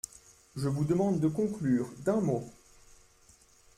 [0.55, 2.49] Je vous demande de conclure, d’un mot.